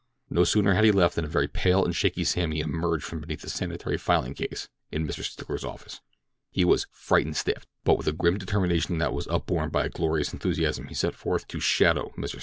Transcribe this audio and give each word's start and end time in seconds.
No 0.31 0.43
sooner 0.45 0.73
had 0.73 0.83
he 0.83 0.91
left 0.91 1.15
than 1.15 1.25
a 1.25 1.27
very 1.27 1.47
pale 1.47 1.85
and 1.85 1.95
shaky 1.95 2.23
Sammy 2.23 2.59
emerged 2.59 3.03
from 3.03 3.19
beneath 3.21 3.41
the 3.41 3.51
sanitary 3.51 3.99
filing 3.99 4.33
case 4.33 4.67
in 4.91 5.05
Mr. 5.05 5.23
Stickler's 5.23 5.63
office. 5.63 6.01
He 6.49 6.65
was 6.65 6.87
"frightened 6.91 7.37
stiff"; 7.37 7.67
but 7.85 7.99
with 7.99 8.07
a 8.07 8.11
grim 8.11 8.39
determination 8.39 8.97
that 8.97 9.13
was 9.13 9.27
upborne 9.27 9.69
by 9.69 9.85
a 9.85 9.89
glorious 9.89 10.33
enthusiasm 10.33 10.87
he 10.87 10.95
set 10.95 11.13
forth 11.13 11.47
to 11.49 11.59
"shadow" 11.59 12.13
Mr. 12.17 12.27
Stickler. 12.29 12.39